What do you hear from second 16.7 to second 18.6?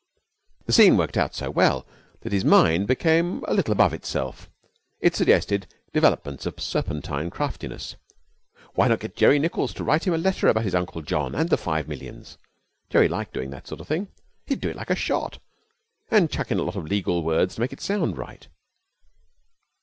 of legal words to make it sound right.